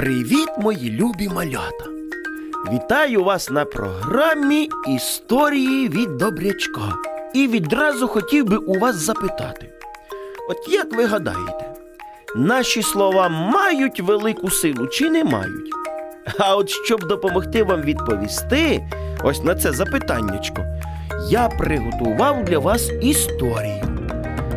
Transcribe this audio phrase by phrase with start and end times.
[0.00, 1.84] Привіт, мої любі малята!
[2.72, 6.94] Вітаю вас на програмі Історії від Добрячка.
[7.34, 9.70] І відразу хотів би у вас запитати:
[10.48, 11.74] от як ви гадаєте,
[12.36, 15.70] наші слова мають велику силу чи не мають?
[16.38, 18.90] А от щоб допомогти вам відповісти
[19.24, 20.64] ось на це запитаннячко,
[21.30, 23.98] я приготував для вас історію.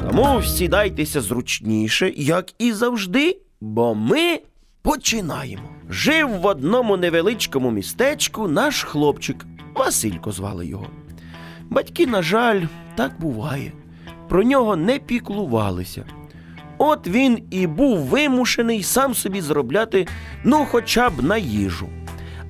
[0.00, 4.40] Тому сідайтеся зручніше, як і завжди, бо ми
[4.84, 5.62] починаємо.
[5.90, 10.86] Жив в одному невеличкому містечку наш хлопчик, Василько звали його.
[11.70, 12.62] Батьки, на жаль,
[12.94, 13.72] так буває.
[14.28, 16.04] Про нього не піклувалися.
[16.78, 20.06] От він і був вимушений сам собі заробляти,
[20.44, 21.88] ну, хоча б на їжу.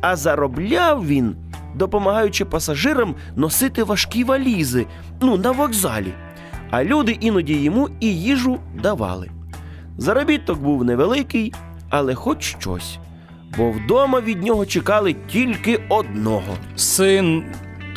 [0.00, 1.36] А заробляв він,
[1.74, 4.86] допомагаючи пасажирам носити важкі валізи,
[5.20, 6.12] ну, на вокзалі.
[6.70, 9.30] А люди іноді йому і їжу давали.
[9.98, 11.52] Заробіток був невеликий,
[11.90, 12.98] але хоч щось.
[13.58, 16.56] Бо вдома від нього чекали тільки одного.
[16.76, 17.44] Син,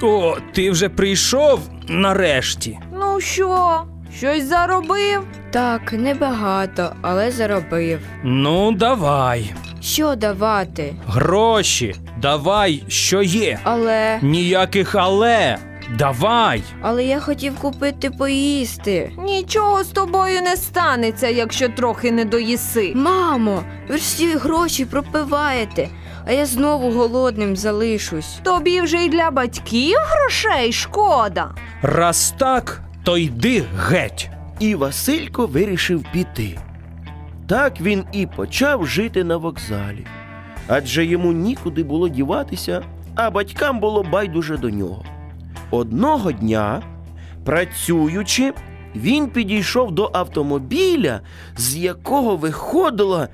[0.02, 2.80] о, ти вже прийшов нарешті.
[3.00, 3.82] Ну що,
[4.18, 5.24] щось заробив?
[5.52, 8.00] Так, небагато, але заробив.
[8.24, 9.54] Ну, давай.
[9.82, 10.96] Що давати?
[11.08, 13.60] Гроші, давай, що є.
[13.64, 14.20] Але.
[14.22, 15.58] Ніяких але.
[15.98, 16.64] Давай.
[16.82, 19.12] Але я хотів купити поїсти.
[19.18, 22.92] Нічого з тобою не станеться, якщо трохи не доїси.
[22.96, 25.90] Мамо, ви ж всі гроші пропиваєте,
[26.28, 28.40] а я знову голодним залишусь.
[28.44, 31.52] Тобі вже й для батьків грошей шкода.
[31.82, 34.30] Раз так, то йди геть.
[34.60, 36.60] І Василько вирішив піти.
[37.48, 40.08] Так він і почав жити на вокзалі.
[40.68, 42.84] Адже йому нікуди було діватися,
[43.16, 45.06] а батькам було байдуже до нього.
[45.74, 46.84] Одного дня,
[47.46, 48.54] працюючи,
[48.96, 51.22] він підійшов до автомобіля,
[51.58, 53.28] з якого виходила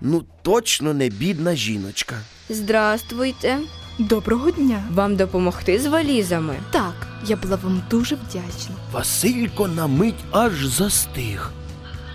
[0.00, 2.14] ну точно не бідна жіночка.
[2.48, 3.58] Здравствуйте.
[3.98, 4.82] Доброго дня.
[4.92, 6.54] Вам допомогти з валізами?
[6.70, 8.74] Так, я була вам дуже вдячна.
[8.92, 11.50] Василько на мить аж застиг,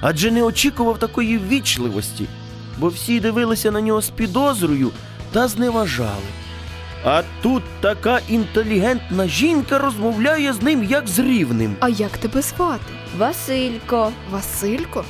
[0.02, 2.26] адже не очікував такої ввічливості,
[2.78, 4.92] бо всі дивилися на нього з підозрою
[5.32, 6.32] та зневажали.
[7.04, 11.76] А тут така інтелігентна жінка розмовляє з ним як з рівним.
[11.80, 12.84] А як тебе звати?
[13.18, 14.12] Василько.
[14.32, 15.06] Василько?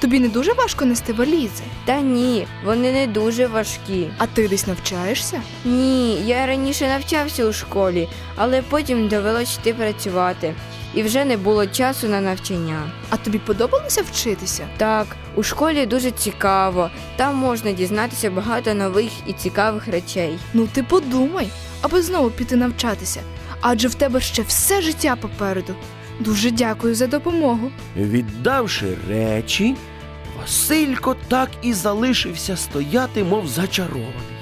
[0.00, 1.62] Тобі не дуже важко нести валізи?
[1.84, 4.08] Та ні, вони не дуже важкі.
[4.18, 5.42] А ти десь навчаєшся?
[5.64, 10.54] Ні, я раніше навчався у школі, але потім довелося йти працювати.
[10.94, 12.82] І вже не було часу на навчання.
[13.10, 14.66] А тобі подобалося вчитися?
[14.76, 16.90] Так, у школі дуже цікаво.
[17.16, 20.38] Там можна дізнатися багато нових і цікавих речей.
[20.52, 21.48] Ну ти подумай,
[21.82, 23.20] аби знову піти навчатися.
[23.60, 25.74] Адже в тебе ще все життя попереду.
[26.20, 27.70] Дуже дякую за допомогу.
[27.96, 29.74] Віддавши речі,
[30.40, 34.34] Василько так і залишився стояти, мов зачарований.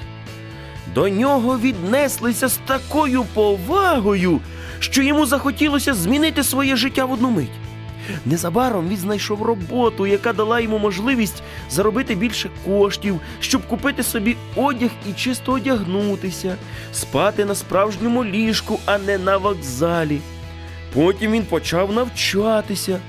[0.95, 4.39] До нього віднеслися з такою повагою,
[4.79, 7.49] що йому захотілося змінити своє життя в одну мить.
[8.25, 14.89] Незабаром він знайшов роботу, яка дала йому можливість заробити більше коштів, щоб купити собі одяг
[15.09, 16.55] і чисто одягнутися,
[16.93, 20.21] спати на справжньому ліжку, а не на вокзалі.
[20.93, 22.99] Потім він почав навчатися.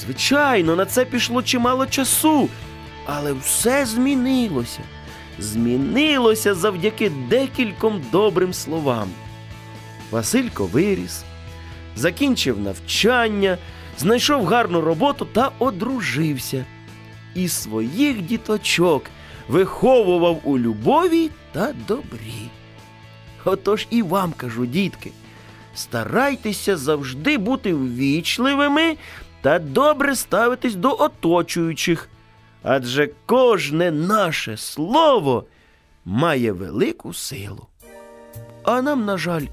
[0.00, 2.48] Звичайно, на це пішло чимало часу,
[3.06, 4.80] але все змінилося.
[5.38, 9.08] Змінилося завдяки декільком добрим словам.
[10.10, 11.24] Василько виріс,
[11.96, 13.58] закінчив навчання,
[13.98, 16.64] знайшов гарну роботу та одружився.
[17.34, 19.04] І своїх діточок
[19.48, 22.50] виховував у любові та добрі.
[23.44, 25.10] Отож і вам кажу, дітки,
[25.74, 28.96] старайтеся завжди бути ввічливими
[29.40, 32.08] та добре ставитись до оточуючих,
[32.62, 35.44] адже кожне наше слово
[36.04, 37.66] має велику силу.
[38.62, 39.46] А нам, на жаль,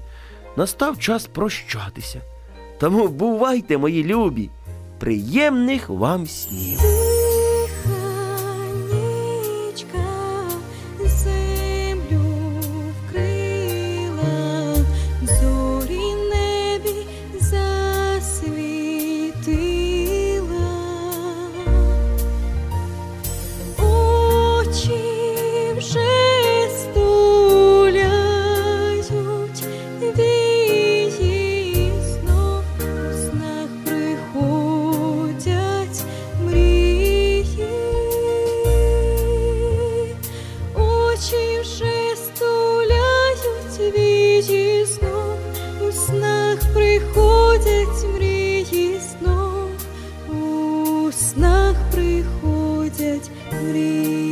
[0.56, 2.20] настав час прощатися.
[2.78, 4.50] Тому бувайте, мої любі,
[4.98, 6.99] приємних вам снів.
[41.20, 45.38] Вже стуляють вії знов,
[45.88, 49.70] у снах приходять мрії знов,
[50.28, 54.29] у снах приходять мрії.